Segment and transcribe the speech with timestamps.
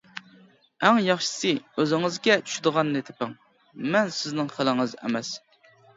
[0.87, 1.51] ئەڭ ياخشىسى
[1.83, 3.37] ئۆزىڭىزگە چۈشىدىغاننى تېپىڭ،
[3.97, 5.31] مەن سىزنىڭ خىلىڭىز ئەمەس.